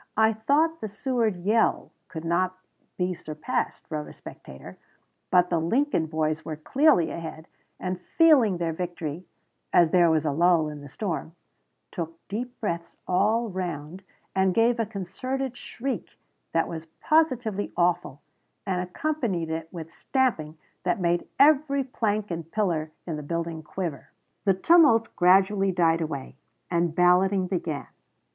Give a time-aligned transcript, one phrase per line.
[0.17, 2.57] "I thought the Seward yell could not
[2.97, 4.79] be surpassed," wrote a spectator;
[5.29, 7.47] "but the Lincoln boys were clearly ahead,
[7.79, 9.27] and, feeling their victory,
[9.71, 11.35] as there was a lull in the storm,
[11.91, 14.01] took deep breaths all round,
[14.35, 16.17] and gave a concentrated shriek
[16.51, 18.23] that was positively awful,
[18.65, 24.09] and accompanied it with stamping that made every plank and pillar in the building quiver."
[24.45, 26.37] The tumult gradually died away,
[26.71, 27.85] and balloting began.